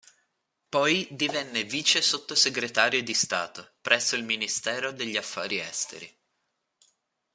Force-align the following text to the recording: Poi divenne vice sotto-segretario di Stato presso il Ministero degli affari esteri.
Poi 0.67 1.07
divenne 1.11 1.63
vice 1.63 2.01
sotto-segretario 2.01 3.03
di 3.03 3.13
Stato 3.13 3.73
presso 3.81 4.15
il 4.15 4.23
Ministero 4.23 4.91
degli 4.91 5.15
affari 5.15 5.59
esteri. 5.59 6.11